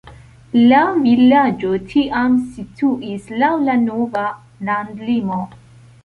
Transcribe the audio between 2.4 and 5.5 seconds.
situis laŭ la nova landolimo.